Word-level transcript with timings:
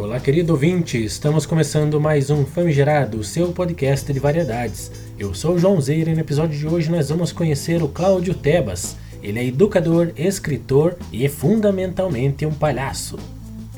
Olá, 0.00 0.20
querido 0.20 0.52
ouvinte, 0.52 0.96
estamos 1.04 1.44
começando 1.44 2.00
mais 2.00 2.30
um 2.30 2.44
Famigerado, 2.44 3.24
seu 3.24 3.52
podcast 3.52 4.12
de 4.12 4.20
variedades. 4.20 4.92
Eu 5.18 5.34
sou 5.34 5.56
o 5.56 5.58
João 5.58 5.80
Zeira 5.80 6.12
e 6.12 6.14
no 6.14 6.20
episódio 6.20 6.56
de 6.56 6.68
hoje 6.68 6.88
nós 6.88 7.08
vamos 7.08 7.32
conhecer 7.32 7.82
o 7.82 7.88
Cláudio 7.88 8.32
Tebas. 8.32 8.96
Ele 9.20 9.40
é 9.40 9.44
educador, 9.46 10.12
escritor 10.16 10.96
e 11.12 11.28
fundamentalmente 11.28 12.46
um 12.46 12.52
palhaço. 12.52 13.18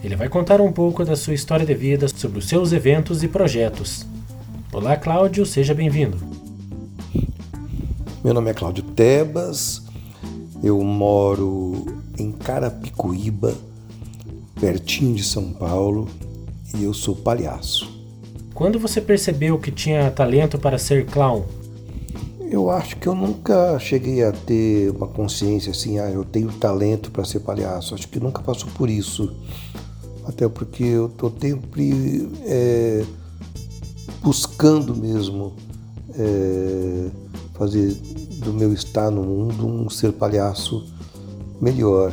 Ele 0.05 0.15
vai 0.15 0.29
contar 0.29 0.61
um 0.61 0.71
pouco 0.71 1.07
da 1.07 1.17
sua 1.17 1.33
história 1.33 1.65
de 1.65 1.75
vida, 1.75 2.07
sobre 2.07 2.39
os 2.39 2.47
seus 2.47 2.71
eventos 2.71 3.23
e 3.23 3.29
projetos. 3.29 4.07
Olá, 4.75 4.97
Cláudio, 4.97 5.47
seja 5.47 5.73
bem-vindo. 5.73 6.19
Meu 8.23 8.35
nome 8.35 8.51
é 8.51 8.55
Cláudio 8.55 8.83
Tebas, 8.83 9.83
eu 10.63 10.79
moro 10.85 11.87
em 12.19 12.31
Carapicuíba, 12.31 13.55
pertinho 14.61 15.15
de 15.15 15.25
São 15.25 15.53
Paulo, 15.53 16.07
e 16.77 16.85
eu 16.85 16.93
sou 16.93 17.17
palhaço. 17.17 17.91
Quando 18.55 18.79
você 18.79 19.01
percebeu 19.01 19.59
que 19.59 19.73
tinha 19.73 20.11
talento 20.11 20.59
para 20.59 20.77
ser 20.77 21.07
clown? 21.07 21.45
Eu 22.51 22.71
acho 22.71 22.97
que 22.97 23.07
eu 23.07 23.15
nunca 23.15 23.79
cheguei 23.79 24.23
a 24.23 24.33
ter 24.33 24.91
uma 24.91 25.07
consciência 25.07 25.71
assim, 25.71 25.99
ah, 25.99 26.11
eu 26.11 26.25
tenho 26.25 26.53
talento 26.53 27.11
para 27.11 27.25
ser 27.25 27.41
palhaço. 27.41 27.95
Acho 27.95 28.09
que 28.09 28.21
nunca 28.21 28.43
passou 28.43 28.69
por 28.75 28.91
isso. 28.91 29.33
Até 30.27 30.49
porque 30.49 30.85
eu 30.85 31.07
estou 31.07 31.33
sempre 31.41 32.29
é, 32.43 33.05
buscando 34.21 34.95
mesmo 34.95 35.55
é, 36.19 37.09
fazer 37.55 37.95
do 38.43 38.53
meu 38.53 38.73
estar 38.73 39.11
no 39.11 39.23
mundo 39.23 39.67
um 39.67 39.89
ser 39.89 40.13
palhaço 40.13 40.87
melhor. 41.61 42.13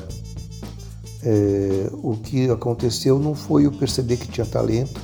É, 1.29 1.89
o 1.91 2.15
que 2.15 2.49
aconteceu 2.49 3.19
não 3.19 3.35
foi 3.35 3.65
eu 3.65 3.71
perceber 3.73 4.15
que 4.15 4.29
tinha 4.29 4.45
talento, 4.45 5.01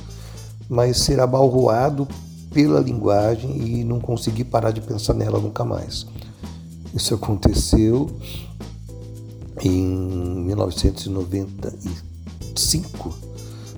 mas 0.70 0.96
ser 0.96 1.20
abalroado 1.20 2.08
pela 2.50 2.80
linguagem 2.80 3.58
e 3.58 3.84
não 3.84 4.00
conseguir 4.00 4.44
parar 4.44 4.70
de 4.70 4.80
pensar 4.80 5.12
nela 5.12 5.38
nunca 5.38 5.66
mais. 5.66 6.06
Isso 6.94 7.14
aconteceu 7.14 8.08
em 9.62 9.84
1995, 10.46 13.14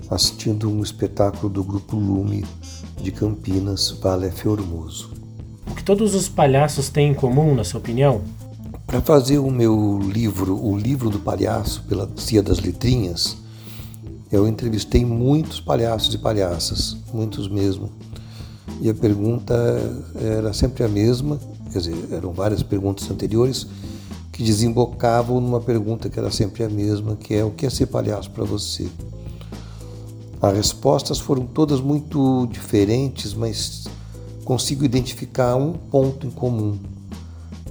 assistindo 0.09 0.69
um 0.69 0.81
espetáculo 0.81 1.51
do 1.51 1.65
grupo 1.65 1.97
Lume 1.97 2.45
de 3.01 3.11
Campinas, 3.11 3.91
Vale 4.01 4.31
Formoso. 4.31 5.11
O 5.69 5.75
que 5.75 5.83
todos 5.83 6.15
os 6.15 6.29
palhaços 6.29 6.87
têm 6.87 7.11
em 7.11 7.13
comum, 7.13 7.53
na 7.53 7.65
sua 7.65 7.81
opinião? 7.81 8.21
Para 8.87 9.01
fazer 9.01 9.37
o 9.37 9.51
meu 9.51 9.99
livro, 10.01 10.55
o 10.55 10.77
livro 10.77 11.09
do 11.09 11.19
palhaço, 11.19 11.83
pela 11.89 12.09
Cia 12.15 12.41
das 12.41 12.59
Letrinhas, 12.59 13.35
eu 14.31 14.47
entrevistei 14.47 15.03
muitos 15.03 15.59
palhaços 15.59 16.15
e 16.15 16.17
palhaças, 16.17 16.95
muitos 17.13 17.49
mesmo. 17.49 17.89
E 18.79 18.89
a 18.89 18.93
pergunta 18.93 19.53
era 20.15 20.53
sempre 20.53 20.85
a 20.85 20.87
mesma, 20.87 21.37
quer 21.69 21.79
dizer, 21.79 21.97
eram 22.13 22.31
várias 22.31 22.63
perguntas 22.63 23.11
anteriores 23.11 23.67
que 24.31 24.41
desembocavam 24.41 25.41
numa 25.41 25.59
pergunta 25.59 26.09
que 26.09 26.17
era 26.17 26.31
sempre 26.31 26.63
a 26.63 26.69
mesma, 26.69 27.17
que 27.17 27.33
é 27.33 27.43
o 27.43 27.51
que 27.51 27.65
é 27.65 27.69
ser 27.69 27.87
palhaço 27.87 28.31
para 28.31 28.45
você? 28.45 28.87
As 30.41 30.55
respostas 30.55 31.19
foram 31.19 31.45
todas 31.45 31.81
muito 31.81 32.47
diferentes, 32.49 33.33
mas 33.33 33.83
consigo 34.45 34.85
identificar 34.85 35.57
um 35.57 35.73
ponto 35.73 36.25
em 36.25 36.31
comum 36.31 36.79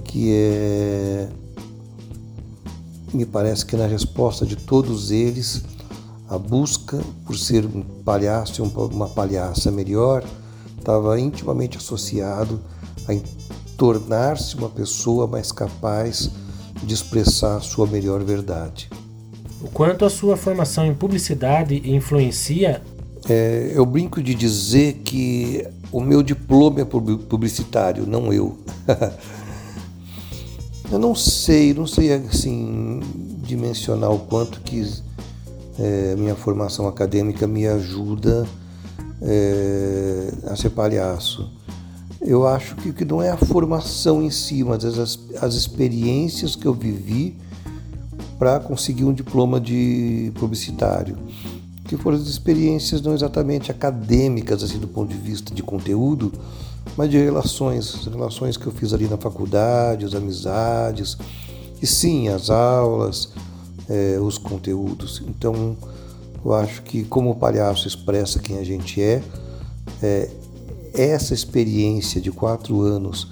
que 0.07 0.31
é. 0.33 1.29
Me 3.13 3.25
parece 3.25 3.65
que 3.65 3.75
na 3.75 3.87
resposta 3.87 4.45
de 4.45 4.55
todos 4.55 5.11
eles, 5.11 5.63
a 6.27 6.37
busca 6.37 6.99
por 7.25 7.37
ser 7.37 7.65
um 7.65 7.81
palhaço 7.81 8.63
uma 8.63 9.07
palhaça 9.07 9.71
melhor 9.71 10.23
estava 10.77 11.19
intimamente 11.19 11.77
associado 11.77 12.59
a 13.07 13.13
tornar-se 13.77 14.55
uma 14.55 14.69
pessoa 14.69 15.27
mais 15.27 15.51
capaz 15.51 16.29
de 16.83 16.93
expressar 16.93 17.57
a 17.57 17.61
sua 17.61 17.87
melhor 17.87 18.23
verdade. 18.23 18.89
O 19.61 19.69
quanto 19.69 20.05
a 20.05 20.09
sua 20.09 20.37
formação 20.37 20.85
em 20.85 20.93
publicidade 20.93 21.81
influencia? 21.89 22.81
É, 23.29 23.71
eu 23.73 23.85
brinco 23.85 24.21
de 24.21 24.33
dizer 24.35 25.01
que 25.03 25.67
o 25.91 25.99
meu 25.99 26.21
diploma 26.21 26.81
é 26.81 26.85
publicitário, 26.85 28.05
não 28.05 28.31
eu. 28.31 28.57
Eu 30.89 30.99
não 30.99 31.13
sei, 31.13 31.73
não 31.73 31.85
sei 31.85 32.13
assim 32.13 33.01
dimensionar 33.43 34.09
o 34.11 34.19
quanto 34.19 34.61
que 34.61 34.81
é, 35.77 36.15
minha 36.15 36.35
formação 36.35 36.87
acadêmica 36.87 37.45
me 37.45 37.67
ajuda 37.67 38.47
é, 39.21 40.33
a 40.47 40.55
ser 40.55 40.69
palhaço. 40.69 41.51
Eu 42.21 42.47
acho 42.47 42.75
que, 42.77 42.93
que 42.93 43.05
não 43.05 43.21
é 43.21 43.29
a 43.29 43.37
formação 43.37 44.23
em 44.23 44.29
si, 44.31 44.63
mas 44.63 44.85
as, 44.85 45.19
as 45.41 45.53
experiências 45.55 46.55
que 46.55 46.65
eu 46.65 46.73
vivi 46.73 47.35
para 48.39 48.59
conseguir 48.59 49.03
um 49.03 49.13
diploma 49.13 49.59
de 49.59 50.31
publicitário. 50.35 51.17
Que 51.87 51.97
foram 51.97 52.17
as 52.17 52.27
experiências 52.27 53.01
não 53.01 53.13
exatamente 53.13 53.71
acadêmicas, 53.71 54.61
assim, 54.63 54.77
do 54.77 54.87
ponto 54.87 55.09
de 55.09 55.17
vista 55.17 55.53
de 55.53 55.63
conteúdo, 55.63 56.31
mas 56.95 57.09
de 57.09 57.17
relações, 57.17 57.95
as 57.95 58.05
relações 58.05 58.57
que 58.57 58.67
eu 58.67 58.71
fiz 58.71 58.93
ali 58.93 59.07
na 59.07 59.17
faculdade, 59.17 60.05
as 60.05 60.13
amizades, 60.13 61.17
e 61.81 61.87
sim, 61.87 62.27
as 62.27 62.49
aulas, 62.49 63.29
é, 63.89 64.17
os 64.19 64.37
conteúdos. 64.37 65.21
Então, 65.27 65.77
eu 66.43 66.53
acho 66.53 66.81
que 66.83 67.03
como 67.03 67.31
o 67.31 67.35
palhaço 67.35 67.87
expressa 67.87 68.39
quem 68.39 68.57
a 68.57 68.63
gente 68.63 69.01
é, 69.01 69.21
é 70.01 70.29
essa 70.93 71.33
experiência 71.33 72.19
de 72.19 72.31
quatro 72.31 72.81
anos 72.81 73.27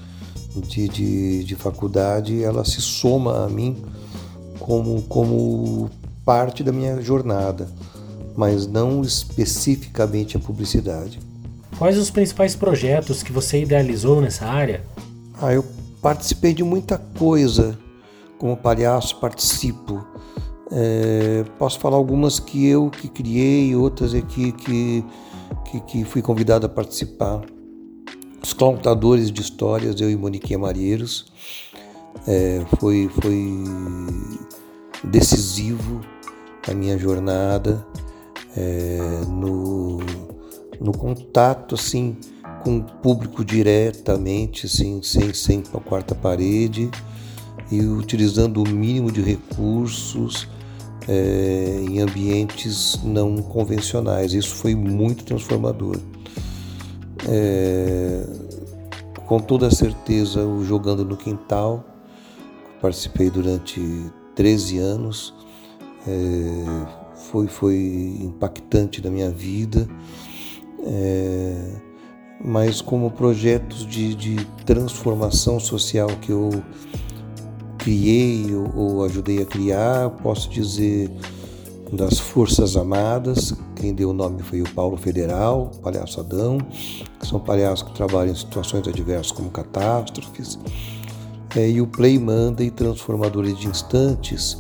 de, 0.68 0.88
de, 0.88 1.44
de, 1.44 1.56
faculdade, 1.56 2.44
ela 2.44 2.64
se 2.64 2.82
soma 2.82 3.46
a 3.46 3.50
mim 3.50 3.76
como, 4.60 5.02
como 5.04 5.90
parte 6.24 6.64
da 6.64 6.72
minha 6.72 7.02
jornada, 7.02 7.70
mas 8.36 8.68
não 8.68 9.02
especificamente 9.02 10.38
a 10.38 10.40
publicidade. 10.40 11.20
Quais 11.78 11.98
os 11.98 12.10
principais 12.10 12.56
projetos 12.56 13.22
que 13.22 13.32
você 13.32 13.62
idealizou 13.62 14.22
nessa 14.22 14.46
área? 14.46 14.84
Ah, 15.42 15.54
eu 15.54 15.66
participei 16.02 16.54
de 16.54 16.64
muita 16.64 16.98
coisa. 16.98 17.78
Como 18.38 18.56
palhaço, 18.56 19.20
participo. 19.20 20.06
É, 20.72 21.44
posso 21.60 21.80
falar 21.80 21.98
algumas 21.98 22.40
que 22.40 22.66
eu 22.66 22.90
que 22.90 23.08
criei, 23.08 23.76
outras 23.76 24.14
aqui 24.14 24.52
que, 24.52 25.06
que, 25.66 25.80
que 25.82 26.04
fui 26.06 26.22
convidado 26.22 26.66
a 26.66 26.70
participar. 26.70 27.42
Os 28.42 28.54
Contadores 28.54 29.32
de 29.32 29.42
Histórias, 29.42 30.00
eu 30.00 30.10
e 30.10 30.16
Moniquinha 30.16 30.60
Marieiros. 30.60 31.32
É, 32.28 32.66
foi, 32.80 33.10
foi 33.22 33.64
decisivo 35.04 36.02
a 36.68 36.74
minha 36.74 36.98
jornada 36.98 37.86
é, 38.56 39.00
no 39.28 40.00
no 40.80 40.92
contato 40.92 41.76
assim 41.76 42.18
com 42.66 42.78
o 42.78 42.84
público 42.84 43.46
diretamente, 43.46 44.66
assim, 44.66 45.00
sem, 45.04 45.32
sem 45.36 45.64
a 45.72 45.80
quarta 45.80 46.16
parede 46.16 46.90
e 47.72 47.80
utilizando 47.82 48.64
o 48.64 48.68
mínimo 48.68 49.12
de 49.12 49.22
recursos 49.22 50.48
é, 51.08 51.84
em 51.88 52.00
ambientes 52.02 53.00
não 53.04 53.38
convencionais. 53.38 54.34
Isso 54.34 54.56
foi 54.56 54.74
muito 54.74 55.24
transformador. 55.24 55.98
É, 57.28 58.26
com 59.28 59.40
toda 59.40 59.70
certeza, 59.70 60.44
o 60.44 60.66
Jogando 60.66 61.06
no 61.06 61.16
Quintal, 61.16 61.84
participei 62.82 63.30
durante 63.30 63.80
13 64.36 64.80
anos, 64.80 65.34
é, 66.08 67.05
foi, 67.36 67.48
foi 67.48 68.18
impactante 68.22 69.04
na 69.04 69.10
minha 69.10 69.30
vida 69.30 69.88
é, 70.86 71.72
mas 72.44 72.80
como 72.80 73.12
projetos 73.12 73.86
de, 73.86 74.16
de, 74.16 74.46
transformação 74.66 75.60
social 75.60 76.08
que 76.22 76.32
eu 76.32 76.50
criei 77.78 78.54
ou, 78.54 78.76
ou, 78.76 79.04
ajudei 79.04 79.42
a 79.42 79.46
criar, 79.46 80.10
posso 80.22 80.50
dizer 80.50 81.12
das 81.92 82.20
Forças 82.20 82.76
Amadas, 82.76 83.54
quem 83.76 83.94
deu 83.94 84.10
o 84.10 84.14
nome 84.14 84.42
foi 84.42 84.62
o 84.62 84.70
Paulo 84.72 84.98
Federal, 84.98 85.72
Palhaço 85.82 86.20
Adão, 86.20 86.58
que 87.20 87.28
são 87.28 87.40
palhaços 87.40 87.88
que 87.88 87.96
trabalham 87.96 88.34
em 88.34 88.36
situações 88.36 88.88
adversas 88.88 89.32
como 89.32 89.50
catástrofes, 89.50 90.60
é, 91.56 91.70
e 91.70 91.80
o 91.80 91.88
Play 91.88 92.18
Monday 92.18 92.70
Transformadores 92.72 93.58
de 93.58 93.68
Instantes, 93.68 94.58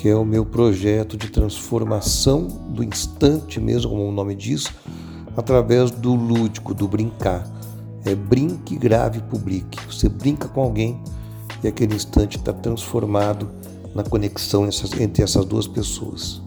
que 0.00 0.08
é 0.08 0.16
o 0.16 0.24
meu 0.24 0.46
projeto 0.46 1.14
de 1.14 1.28
transformação 1.28 2.44
do 2.70 2.82
instante 2.82 3.60
mesmo, 3.60 3.90
como 3.90 4.08
o 4.08 4.10
nome 4.10 4.34
diz, 4.34 4.64
através 5.36 5.90
do 5.90 6.14
lúdico, 6.14 6.72
do 6.72 6.88
brincar. 6.88 7.46
É 8.06 8.14
brinque, 8.14 8.78
grave, 8.78 9.20
publique. 9.20 9.78
Você 9.84 10.08
brinca 10.08 10.48
com 10.48 10.62
alguém 10.62 10.98
e 11.62 11.68
aquele 11.68 11.94
instante 11.94 12.38
está 12.38 12.50
transformado 12.50 13.50
na 13.94 14.02
conexão 14.02 14.66
entre 14.98 15.22
essas 15.22 15.44
duas 15.44 15.66
pessoas. 15.66 16.40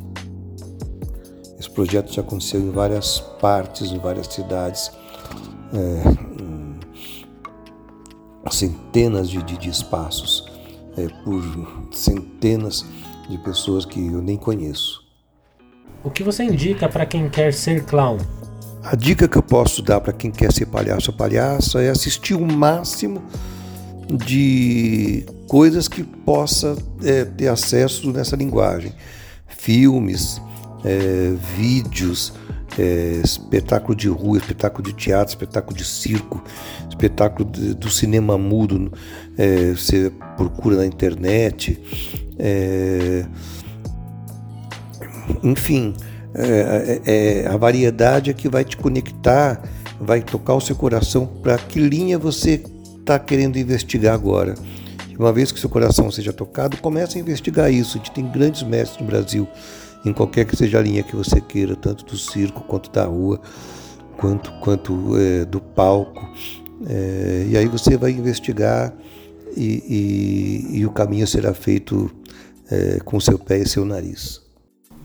Esse 1.60 1.70
projeto 1.70 2.12
já 2.12 2.24
aconteceu 2.24 2.60
em 2.60 2.72
várias 2.72 3.20
partes, 3.40 3.92
em 3.92 4.00
várias 4.00 4.26
cidades, 4.34 4.92
é, 5.76 6.02
centenas 8.50 9.30
de, 9.30 9.44
de, 9.44 9.60
de 9.60 9.70
espaços, 9.70 10.52
é, 10.98 11.08
por 11.24 11.44
centenas 11.92 12.86
de 13.30 13.38
pessoas 13.40 13.86
que 13.86 14.00
eu 14.00 14.22
nem 14.22 14.38
conheço. 14.38 15.04
O 16.04 16.10
que 16.10 16.24
você 16.24 16.44
indica 16.44 16.90
para 16.90 17.06
quem 17.06 17.30
quer 17.30 17.54
ser 17.54 17.86
clown? 17.86 18.18
A 18.84 18.96
dica 18.96 19.28
que 19.28 19.38
eu 19.38 19.44
posso 19.44 19.82
dar 19.82 20.02
para 20.02 20.12
quem 20.12 20.30
quer 20.30 20.52
ser 20.52 20.66
palhaço 20.66 21.12
ou 21.12 21.18
palhaça 21.18 21.82
é 21.82 21.90
assistir 21.90 22.34
o 22.34 22.46
máximo 22.46 23.24
de 24.10 25.26
coisas 25.48 25.88
que 25.88 26.04
possa 26.04 26.76
é, 27.02 27.24
ter 27.24 27.48
acesso 27.48 28.12
nessa 28.12 28.36
linguagem. 28.36 28.94
Filmes, 29.48 30.42
é, 30.84 31.34
vídeos, 31.56 32.34
é, 32.78 33.22
espetáculo 33.24 33.96
de 33.96 34.08
rua, 34.08 34.38
espetáculo 34.38 34.84
de 34.84 34.94
teatro, 34.94 35.30
espetáculo 35.30 35.78
de 35.78 35.86
circo, 35.86 36.44
espetáculo 36.88 37.50
de, 37.50 37.74
do 37.74 37.90
cinema 37.90 38.38
mudo, 38.38 38.92
é, 39.38 39.72
você 39.72 40.12
procura 40.38 40.78
na 40.78 40.86
internet. 40.86 41.80
É, 42.38 43.26
enfim, 45.44 45.94
é, 46.36 47.02
é, 47.06 47.12
é, 47.44 47.48
a 47.48 47.56
variedade 47.58 48.32
é 48.32 48.34
que 48.34 48.50
vai 48.50 48.64
te 48.64 48.76
conectar, 48.76 49.62
vai 50.00 50.22
tocar 50.22 50.56
o 50.56 50.62
seu 50.62 50.76
coração 50.76 51.26
para 51.26 51.58
que 51.58 51.80
linha 51.80 52.18
você 52.18 52.64
está 53.00 53.20
querendo 53.20 53.58
investigar 53.58 54.14
agora. 54.14 54.56
Uma 55.18 55.32
vez 55.32 55.52
que 55.52 55.60
seu 55.60 55.70
coração 55.70 56.10
seja 56.10 56.34
tocado, 56.34 56.78
comece 56.78 57.18
a 57.18 57.22
investigar 57.22 57.72
isso. 57.72 57.98
A 57.98 58.00
gente 58.00 58.12
tem 58.12 58.28
grandes 58.28 58.64
mestres 58.64 59.00
no 59.00 59.06
Brasil, 59.06 59.48
em 60.06 60.14
qualquer 60.14 60.46
que 60.46 60.56
seja 60.56 60.80
a 60.80 60.82
linha 60.82 61.04
que 61.04 61.16
você 61.16 61.40
queira, 61.40 61.76
tanto 61.76 62.06
do 62.06 62.18
circo 62.18 62.62
quanto 62.62 62.92
da 62.92 63.06
rua, 63.06 63.40
quanto, 64.18 64.52
quanto 64.60 65.18
é, 65.18 65.46
do 65.46 65.62
palco. 65.62 66.28
É, 66.88 67.48
e 67.50 67.58
aí 67.58 67.68
você 67.68 67.98
vai 67.98 68.12
investigar 68.12 68.94
e, 69.56 70.70
e, 70.72 70.80
e 70.80 70.86
o 70.86 70.92
caminho 70.92 71.26
será 71.26 71.54
feito 71.54 72.12
é, 72.70 73.00
com 73.04 73.20
seu 73.20 73.38
pé 73.40 73.60
e 73.60 73.68
seu 73.68 73.86
nariz. 73.86 74.42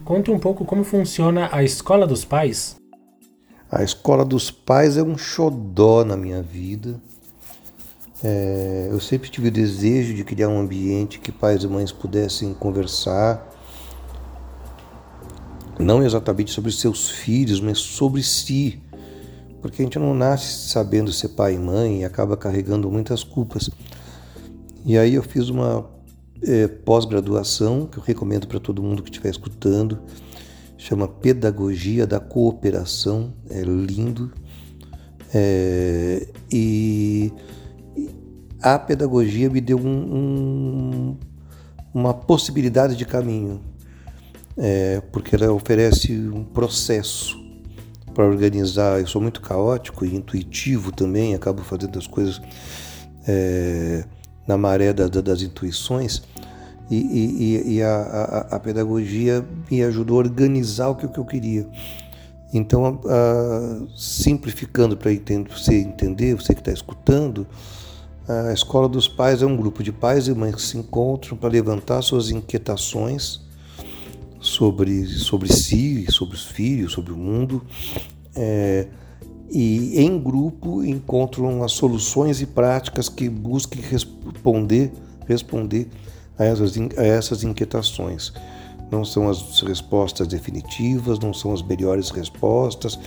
Conte 0.04 0.30
um 0.30 0.38
pouco 0.38 0.64
como 0.64 0.84
funciona 0.84 1.48
a 1.52 1.62
Escola 1.62 2.06
dos 2.06 2.24
Pais. 2.24 2.76
A 3.70 3.82
Escola 3.82 4.24
dos 4.24 4.50
Pais 4.50 4.96
é 4.96 5.02
um 5.02 5.18
xodó 5.18 6.04
na 6.04 6.16
minha 6.16 6.42
vida. 6.42 7.00
É, 8.24 8.88
eu 8.90 8.98
sempre 8.98 9.30
tive 9.30 9.48
o 9.48 9.50
desejo 9.50 10.14
de 10.14 10.24
criar 10.24 10.48
um 10.48 10.58
ambiente 10.58 11.20
que 11.20 11.30
pais 11.30 11.62
e 11.62 11.68
mães 11.68 11.92
pudessem 11.92 12.52
conversar, 12.52 13.46
não 15.78 16.02
exatamente 16.02 16.50
sobre 16.50 16.72
seus 16.72 17.10
filhos, 17.10 17.60
mas 17.60 17.78
sobre 17.78 18.22
si, 18.22 18.80
porque 19.60 19.82
a 19.82 19.84
gente 19.84 19.98
não 19.98 20.14
nasce 20.14 20.68
sabendo 20.68 21.12
ser 21.12 21.28
pai 21.30 21.54
e 21.54 21.58
mãe 21.58 22.00
e 22.00 22.04
acaba 22.04 22.36
carregando 22.36 22.90
muitas 22.90 23.22
culpas. 23.22 23.70
E 24.84 24.96
aí 24.96 25.14
eu 25.14 25.22
fiz 25.22 25.48
uma 25.48 25.88
é, 26.42 26.68
pós-graduação, 26.68 27.86
que 27.86 27.98
eu 27.98 28.02
recomendo 28.02 28.46
para 28.46 28.60
todo 28.60 28.82
mundo 28.82 29.02
que 29.02 29.10
estiver 29.10 29.30
escutando, 29.30 29.98
chama 30.76 31.08
Pedagogia 31.08 32.06
da 32.06 32.20
Cooperação, 32.20 33.32
é 33.50 33.60
lindo. 33.62 34.32
É, 35.34 36.26
e 36.50 37.32
a 38.62 38.78
pedagogia 38.78 39.50
me 39.50 39.60
deu 39.60 39.78
um, 39.78 40.16
um, 40.16 41.16
uma 41.92 42.14
possibilidade 42.14 42.96
de 42.96 43.04
caminho, 43.04 43.60
é, 44.58 45.00
porque 45.12 45.36
ela 45.36 45.52
oferece 45.52 46.12
um 46.12 46.44
processo 46.44 47.38
para 48.14 48.26
organizar. 48.26 49.00
Eu 49.00 49.06
sou 49.06 49.22
muito 49.22 49.40
caótico 49.40 50.04
e 50.04 50.14
intuitivo 50.14 50.92
também, 50.92 51.34
acabo 51.34 51.62
fazendo 51.62 51.98
as 51.98 52.06
coisas. 52.06 52.40
É, 53.26 54.04
na 54.48 54.56
maré 54.56 54.94
da, 54.94 55.06
das 55.06 55.42
intuições 55.42 56.22
e, 56.90 56.96
e, 56.96 57.74
e 57.74 57.82
a, 57.82 57.94
a, 57.94 58.56
a, 58.56 58.58
pedagogia 58.58 59.46
me 59.70 59.82
ajudou 59.82 60.16
a 60.16 60.20
organizar 60.20 60.88
o 60.88 60.94
que, 60.96 61.04
o 61.04 61.10
que 61.10 61.18
eu 61.18 61.24
queria. 61.26 61.68
Então, 62.52 62.98
a, 63.04 63.86
simplificando 63.94 64.96
para 64.96 65.10
você 65.50 65.74
entender, 65.82 66.34
você 66.34 66.54
que 66.54 66.62
está 66.62 66.72
escutando, 66.72 67.46
a 68.26 68.52
Escola 68.52 68.88
dos 68.88 69.06
Pais 69.06 69.42
é 69.42 69.46
um 69.46 69.56
grupo 69.56 69.82
de 69.82 69.92
pais 69.92 70.28
e 70.28 70.34
mães 70.34 70.54
que 70.54 70.62
se 70.62 70.78
encontram 70.78 71.36
para 71.36 71.50
levantar 71.50 72.00
suas 72.00 72.30
inquietações 72.30 73.46
sobre, 74.40 75.06
sobre 75.06 75.52
si, 75.52 76.06
sobre 76.10 76.36
os 76.36 76.46
filhos, 76.46 76.92
sobre 76.92 77.12
o 77.12 77.16
mundo. 77.16 77.62
É, 78.34 78.86
e 79.50 80.00
em 80.00 80.18
grupo 80.18 80.84
encontram 80.84 81.62
as 81.62 81.72
soluções 81.72 82.40
e 82.40 82.46
práticas 82.46 83.08
que 83.08 83.28
busquem 83.28 83.80
responder, 83.80 84.92
responder 85.26 85.88
a 86.38 86.44
essas, 86.44 86.76
a 86.96 87.02
essas 87.02 87.44
inquietações. 87.44 88.32
Não 88.90 89.04
são 89.04 89.28
as 89.28 89.60
respostas 89.62 90.28
definitivas, 90.28 91.18
não 91.18 91.32
são 91.32 91.52
as 91.52 91.62
melhores 91.62 92.10
respostas, 92.10 92.98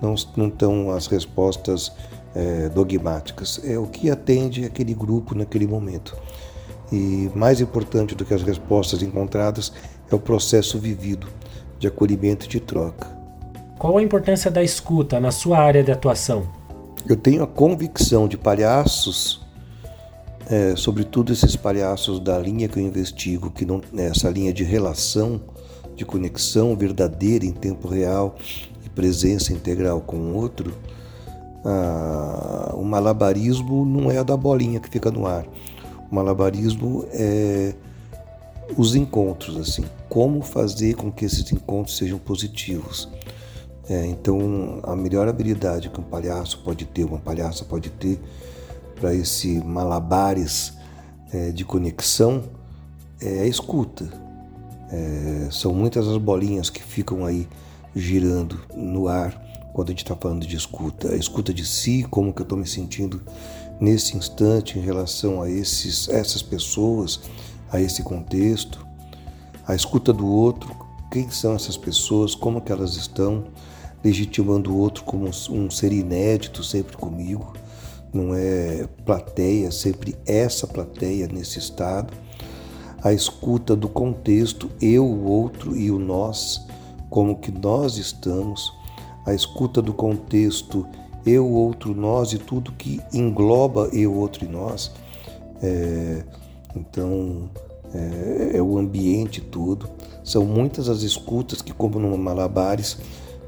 não, 0.00 0.14
não 0.36 0.48
estão 0.48 0.90
as 0.90 1.06
respostas 1.06 1.92
é, 2.34 2.68
dogmáticas. 2.68 3.60
É 3.64 3.78
o 3.78 3.86
que 3.86 4.10
atende 4.10 4.64
aquele 4.64 4.94
grupo 4.94 5.34
naquele 5.34 5.66
momento. 5.66 6.16
E 6.90 7.30
mais 7.34 7.60
importante 7.60 8.14
do 8.14 8.24
que 8.24 8.34
as 8.34 8.42
respostas 8.42 9.02
encontradas 9.02 9.72
é 10.14 10.16
o 10.16 10.20
processo 10.20 10.78
vivido 10.78 11.26
de 11.78 11.86
acolhimento 11.86 12.46
e 12.46 12.48
de 12.48 12.60
troca. 12.60 13.08
Qual 13.78 13.98
a 13.98 14.02
importância 14.02 14.50
da 14.50 14.62
escuta 14.62 15.18
na 15.18 15.30
sua 15.30 15.58
área 15.58 15.82
de 15.82 15.90
atuação? 15.90 16.46
Eu 17.08 17.16
tenho 17.16 17.42
a 17.42 17.46
convicção 17.46 18.28
de 18.28 18.36
palhaços, 18.36 19.40
é, 20.48 20.76
sobretudo 20.76 21.32
esses 21.32 21.56
palhaços 21.56 22.20
da 22.20 22.38
linha 22.38 22.68
que 22.68 22.78
eu 22.78 22.82
investigo, 22.82 23.50
que 23.50 23.64
não 23.64 23.80
né, 23.92 24.06
essa 24.06 24.30
linha 24.30 24.52
de 24.52 24.62
relação, 24.62 25.40
de 25.96 26.04
conexão 26.04 26.76
verdadeira 26.76 27.44
em 27.44 27.52
tempo 27.52 27.88
real 27.88 28.36
e 28.84 28.88
presença 28.88 29.52
integral 29.52 30.00
com 30.00 30.16
o 30.16 30.36
outro. 30.36 30.72
Ah, 31.64 32.74
o 32.74 32.84
malabarismo 32.84 33.84
não 33.84 34.10
é 34.10 34.18
a 34.18 34.22
da 34.22 34.36
bolinha 34.36 34.78
que 34.78 34.88
fica 34.88 35.10
no 35.10 35.26
ar. 35.26 35.44
O 36.10 36.14
malabarismo 36.14 37.04
é 37.10 37.74
os 38.76 38.94
encontros, 38.94 39.56
assim, 39.56 39.84
como 40.08 40.42
fazer 40.42 40.94
com 40.94 41.10
que 41.10 41.24
esses 41.24 41.50
encontros 41.52 41.96
sejam 41.96 42.18
positivos. 42.18 43.08
É, 43.88 44.06
então, 44.06 44.80
a 44.84 44.94
melhor 44.94 45.28
habilidade 45.28 45.90
que 45.90 46.00
um 46.00 46.04
palhaço 46.04 46.62
pode 46.64 46.84
ter, 46.84 47.04
uma 47.04 47.18
palhaça 47.18 47.64
pode 47.64 47.90
ter 47.90 48.20
para 48.94 49.14
esse 49.14 49.58
malabares 49.60 50.74
é, 51.32 51.50
de 51.50 51.64
conexão 51.64 52.44
é 53.20 53.40
a 53.40 53.46
escuta. 53.46 54.08
É, 54.90 55.48
são 55.50 55.72
muitas 55.72 56.06
as 56.06 56.18
bolinhas 56.18 56.70
que 56.70 56.82
ficam 56.82 57.24
aí 57.24 57.48
girando 57.94 58.60
no 58.74 59.08
ar 59.08 59.40
quando 59.72 59.88
a 59.88 59.92
gente 59.92 60.02
está 60.02 60.14
falando 60.14 60.46
de 60.46 60.56
escuta. 60.56 61.12
A 61.12 61.16
escuta 61.16 61.52
de 61.52 61.66
si, 61.66 62.06
como 62.10 62.32
que 62.32 62.42
eu 62.42 62.44
estou 62.44 62.58
me 62.58 62.66
sentindo 62.66 63.20
nesse 63.80 64.16
instante 64.16 64.78
em 64.78 64.82
relação 64.82 65.42
a 65.42 65.50
esses, 65.50 66.08
essas 66.08 66.42
pessoas, 66.42 67.20
a 67.72 67.80
esse 67.80 68.02
contexto. 68.02 68.86
A 69.66 69.74
escuta 69.74 70.12
do 70.12 70.26
outro, 70.26 70.74
quem 71.10 71.30
são 71.30 71.54
essas 71.54 71.76
pessoas, 71.76 72.34
como 72.34 72.60
que 72.60 72.70
elas 72.70 72.96
estão, 72.96 73.44
legitimando 74.04 74.72
o 74.72 74.78
outro 74.78 75.04
como 75.04 75.28
um 75.50 75.70
ser 75.70 75.92
inédito 75.92 76.62
sempre 76.64 76.96
comigo, 76.96 77.52
não 78.12 78.34
é 78.34 78.86
plateia, 79.04 79.70
sempre 79.70 80.14
essa 80.26 80.66
plateia 80.66 81.26
nesse 81.28 81.58
estado. 81.58 82.12
A 83.02 83.12
escuta 83.12 83.74
do 83.74 83.88
contexto, 83.88 84.70
eu, 84.80 85.04
o 85.04 85.24
outro 85.24 85.76
e 85.76 85.90
o 85.90 85.98
nós, 85.98 86.66
como 87.08 87.36
que 87.36 87.50
nós 87.50 87.96
estamos. 87.96 88.72
A 89.24 89.34
escuta 89.34 89.80
do 89.80 89.94
contexto, 89.94 90.86
eu, 91.24 91.46
o 91.46 91.52
outro, 91.52 91.94
nós 91.94 92.32
e 92.32 92.38
tudo 92.38 92.72
que 92.72 93.00
engloba 93.12 93.88
eu, 93.92 94.14
outro 94.14 94.44
e 94.44 94.48
nós. 94.48 94.92
É, 95.62 96.22
então, 96.74 97.50
é, 97.94 98.56
é, 98.56 98.62
o 98.62 98.78
ambiente 98.78 99.40
todo. 99.40 99.88
São 100.24 100.44
muitas 100.44 100.88
as 100.88 101.02
escutas 101.02 101.60
que, 101.60 101.72
como 101.72 101.98
no 101.98 102.16
Malabares, 102.16 102.98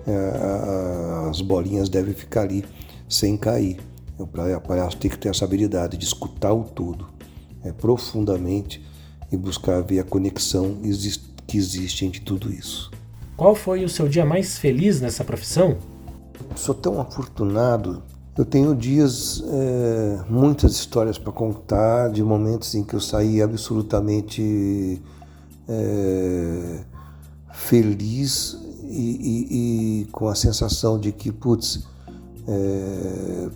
é, 0.06 1.28
as 1.30 1.40
bolinhas 1.40 1.88
devem 1.88 2.14
ficar 2.14 2.42
ali 2.42 2.64
sem 3.08 3.36
cair. 3.36 3.78
O 4.18 4.26
palhaço 4.26 4.96
tem 4.96 5.10
que 5.10 5.18
ter 5.18 5.28
essa 5.28 5.44
habilidade 5.44 5.96
de 5.96 6.04
escutar 6.04 6.52
o 6.52 6.62
todo 6.62 7.06
é, 7.64 7.72
profundamente 7.72 8.84
e 9.32 9.36
buscar 9.36 9.82
ver 9.82 9.98
a 9.98 10.04
conexão 10.04 10.76
que 11.46 11.56
existe 11.56 12.04
entre 12.04 12.20
tudo 12.20 12.52
isso. 12.52 12.90
Qual 13.36 13.54
foi 13.54 13.84
o 13.84 13.88
seu 13.88 14.08
dia 14.08 14.24
mais 14.24 14.58
feliz 14.58 15.00
nessa 15.00 15.24
profissão? 15.24 15.76
Sou 16.54 16.74
tão 16.74 17.00
afortunado. 17.00 18.02
Eu 18.36 18.44
tenho 18.44 18.74
dias, 18.74 19.44
é, 19.46 20.24
muitas 20.28 20.72
histórias 20.72 21.16
para 21.16 21.32
contar 21.32 22.10
de 22.10 22.22
momentos 22.22 22.74
em 22.74 22.82
que 22.82 22.94
eu 22.94 23.00
saí 23.00 23.40
absolutamente 23.40 25.00
é, 25.68 26.80
feliz 27.52 28.58
e, 28.82 30.02
e, 30.02 30.04
com 30.06 30.26
a 30.26 30.34
sensação 30.34 30.98
de 30.98 31.12
que, 31.12 31.30
putz, 31.30 31.86
é, 32.48 33.50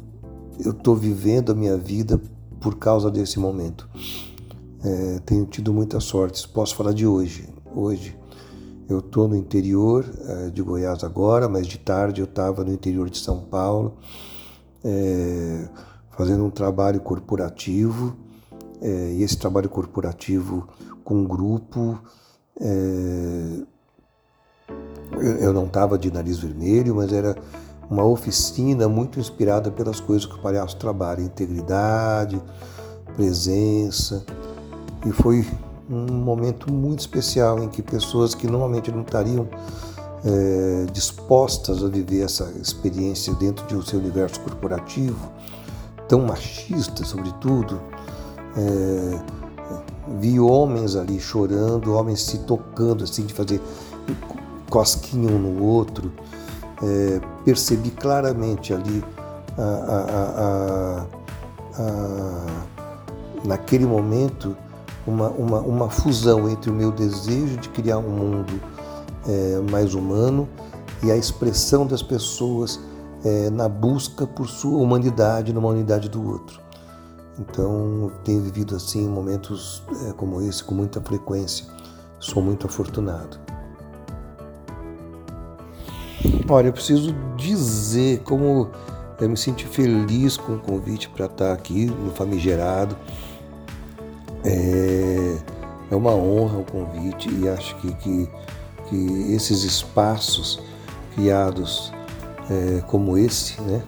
eu 0.65 0.71
estou 0.71 0.95
vivendo 0.95 1.51
a 1.51 1.55
minha 1.57 1.77
vida 1.77 2.21
por 2.61 2.77
causa 2.77 3.11
desse 3.11 3.39
momento. 3.41 3.89
É, 4.85 5.21
tenho 5.27 5.45
tido 5.45 5.73
muita 5.73 5.99
sorte. 5.99 6.47
Posso 6.49 6.77
falar 6.77 6.93
de 6.93 7.05
hoje. 7.05 7.49
Hoje 7.75 8.17
eu 8.89 9.01
estou 9.01 9.27
no 9.27 9.37
interior 9.37 10.05
é, 10.27 10.51
de 10.51 10.63
Goiás 10.63 11.03
agora, 11.03 11.49
mas 11.49 11.67
de 11.67 11.79
tarde 11.79 12.21
eu 12.21 12.25
estava 12.27 12.65
no 12.65 12.73
interior 12.73 13.11
de 13.11 13.19
São 13.19 13.41
Paulo, 13.41 13.97
é, 14.85 15.69
fazendo 16.11 16.45
um 16.45 16.51
trabalho 16.51 17.01
corporativo. 17.01 18.17
É, 18.81 19.13
e 19.13 19.23
esse 19.23 19.37
trabalho 19.37 19.69
corporativo 19.69 20.69
com 21.05 21.25
grupo. 21.25 21.99
É, 22.61 23.63
eu 25.41 25.53
não 25.53 25.67
estava 25.67 25.99
de 25.99 26.13
nariz 26.13 26.39
vermelho, 26.39 26.95
mas 26.95 27.13
era 27.13 27.37
uma 27.91 28.05
oficina 28.05 28.89
muito 28.89 29.19
inspirada 29.19 29.71
pelas 29.71 30.01
coisas 30.01 30.27
que 30.27 30.35
o 30.35 30.43
palhaço 30.43 30.77
trabalha: 30.77 31.23
integridade, 31.23 32.41
presença. 33.17 34.25
E 35.07 35.13
foi 35.13 35.47
um 35.89 36.13
momento 36.13 36.73
muito 36.73 37.01
especial 37.01 37.63
em 37.63 37.69
que 37.69 37.83
pessoas 37.83 38.35
que 38.35 38.47
normalmente 38.47 38.93
não 38.93 39.01
estariam 39.01 39.49
é, 40.25 40.87
dispostas 40.93 41.83
a 41.83 41.89
viver 41.89 42.23
essa 42.23 42.53
experiência 42.61 43.33
dentro 43.35 43.67
de 43.67 43.77
um 43.77 43.83
seu 43.83 43.99
universo 43.99 44.41
corporativo, 44.41 45.31
tão 46.09 46.21
machista, 46.23 47.05
sobretudo, 47.05 47.81
é, 48.57 49.21
vi 50.19 50.41
homens 50.41 50.97
ali 50.97 51.21
chorando, 51.21 51.95
homens 51.95 52.23
se 52.23 52.39
tocando, 52.39 53.05
assim, 53.05 53.25
de 53.27 53.35
fazer 53.35 53.61
cosquinha 54.69 55.31
um 55.31 55.39
no 55.39 55.63
outro. 55.63 56.13
É, 56.83 57.21
percebi 57.45 57.91
claramente 57.91 58.73
ali, 58.73 59.05
a, 59.57 59.63
a, 60.17 61.07
a, 61.83 62.47
naquele 63.45 63.85
momento, 63.85 64.57
uma, 65.07 65.29
uma, 65.31 65.61
uma, 65.61 65.91
fusão 65.91 66.49
entre 66.49 66.71
o 66.71 66.75
meu 66.75 66.93
desejo 66.93 67.57
de 67.57 67.69
criar 67.71 67.99
um 67.99 68.11
mundo 68.11 68.61
é, 69.29 69.61
mais 69.71 69.95
humano 69.95 70.49
e 71.03 71.13
a 71.13 71.17
expressão 71.17 71.87
das 71.87 72.03
pessoas 72.03 72.81
é, 73.25 73.51
na 73.51 73.69
busca 73.69 74.27
por 74.27 74.49
sua 74.49 74.79
humanidade, 74.79 75.53
numa 75.53 75.69
unidade 75.69 76.09
do 76.09 76.27
outro. 76.27 76.61
Então, 77.39 78.11
tenho 78.25 78.43
vivido 78.43 78.75
assim 78.75 79.07
momentos 79.07 79.83
é, 80.09 80.13
como 80.13 80.41
esse 80.41 80.65
com 80.65 80.75
muita 80.75 81.01
frequência. 81.01 81.67
Sou 82.19 82.43
muito 82.43 82.67
afortunado. 82.67 83.39
Olha, 86.49 86.69
eu 86.69 86.73
preciso 86.73 87.15
dizer 87.37 88.23
como 88.25 88.71
eu 89.21 89.29
me 89.29 89.37
senti 89.37 89.67
feliz 89.67 90.37
com 90.37 90.55
o 90.55 90.59
convite 90.59 91.09
para 91.11 91.27
estar 91.27 91.53
aqui 91.53 91.87
no 91.87 92.11
Famigerado. 92.11 92.97
É, 94.45 95.37
é 95.91 95.97
uma 95.97 96.13
honra 96.13 96.59
o 96.59 96.65
convite 96.65 97.29
e 97.31 97.49
acho 97.49 97.77
que, 97.77 97.93
que, 97.95 98.29
que 98.89 99.33
esses 99.33 99.65
espaços 99.65 100.61
criados 101.15 101.93
é, 102.51 102.81
como 102.87 103.17
esse, 103.19 103.61
né, 103.63 103.83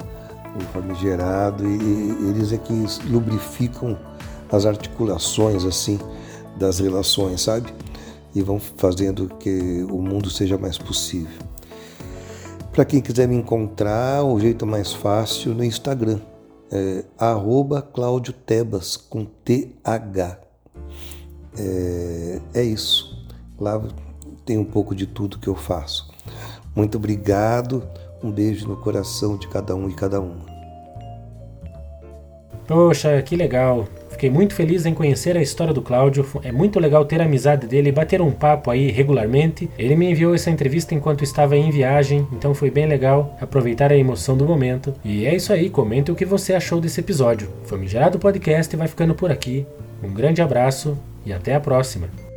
o 0.56 0.60
famigerado, 0.72 1.66
e, 1.66 1.76
e 1.76 2.28
eles 2.28 2.52
é 2.52 2.58
que 2.58 2.84
lubrificam 3.08 3.98
as 4.50 4.66
articulações 4.66 5.64
assim 5.64 5.98
das 6.56 6.80
relações, 6.80 7.40
sabe? 7.40 7.72
E 8.34 8.42
vão 8.42 8.60
fazendo 8.60 9.28
que 9.38 9.86
o 9.90 10.02
mundo 10.02 10.28
seja 10.30 10.58
mais 10.58 10.76
possível. 10.76 11.38
Para 12.72 12.84
quem 12.84 13.00
quiser 13.00 13.26
me 13.26 13.36
encontrar, 13.36 14.24
o 14.24 14.38
jeito 14.38 14.66
mais 14.66 14.92
fácil 14.92 15.54
no 15.54 15.64
Instagram, 15.64 16.20
é 16.70 17.04
Claudio 17.92 18.32
Tebas, 18.32 18.96
com 18.96 19.24
TH. 19.24 20.38
É, 21.58 22.40
é 22.54 22.62
isso. 22.62 23.26
Lá 23.58 23.82
tem 24.50 24.58
um 24.58 24.64
pouco 24.64 24.96
de 24.96 25.06
tudo 25.06 25.38
que 25.38 25.46
eu 25.46 25.54
faço. 25.54 26.10
Muito 26.74 26.98
obrigado. 26.98 27.84
Um 28.20 28.32
beijo 28.32 28.66
no 28.66 28.76
coração 28.76 29.36
de 29.36 29.46
cada 29.46 29.76
um 29.76 29.88
e 29.88 29.94
cada 29.94 30.20
uma. 30.20 30.44
Poxa, 32.66 33.22
que 33.22 33.36
legal. 33.36 33.86
Fiquei 34.08 34.28
muito 34.28 34.52
feliz 34.52 34.86
em 34.86 34.92
conhecer 34.92 35.36
a 35.36 35.40
história 35.40 35.72
do 35.72 35.80
Cláudio. 35.80 36.26
É 36.42 36.50
muito 36.50 36.80
legal 36.80 37.04
ter 37.04 37.20
a 37.20 37.26
amizade 37.26 37.68
dele 37.68 37.90
e 37.90 37.92
bater 37.92 38.20
um 38.20 38.32
papo 38.32 38.72
aí 38.72 38.90
regularmente. 38.90 39.70
Ele 39.78 39.94
me 39.94 40.10
enviou 40.10 40.34
essa 40.34 40.50
entrevista 40.50 40.96
enquanto 40.96 41.22
estava 41.22 41.56
em 41.56 41.70
viagem, 41.70 42.26
então 42.32 42.52
foi 42.52 42.72
bem 42.72 42.86
legal 42.86 43.36
aproveitar 43.40 43.92
a 43.92 43.96
emoção 43.96 44.36
do 44.36 44.44
momento. 44.44 44.92
E 45.04 45.26
é 45.26 45.36
isso 45.36 45.52
aí, 45.52 45.70
comente 45.70 46.10
o 46.10 46.16
que 46.16 46.24
você 46.24 46.54
achou 46.54 46.80
desse 46.80 46.98
episódio. 46.98 47.48
Famigerado 47.66 48.18
Podcast 48.18 48.74
vai 48.74 48.88
ficando 48.88 49.14
por 49.14 49.30
aqui. 49.30 49.64
Um 50.02 50.12
grande 50.12 50.42
abraço 50.42 50.98
e 51.24 51.32
até 51.32 51.54
a 51.54 51.60
próxima. 51.60 52.29